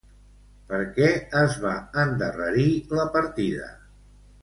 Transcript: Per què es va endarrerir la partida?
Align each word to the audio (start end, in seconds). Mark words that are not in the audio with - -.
Per 0.71 0.79
què 0.95 1.09
es 1.43 1.59
va 1.67 1.75
endarrerir 2.07 2.69
la 3.01 3.09
partida? 3.19 3.73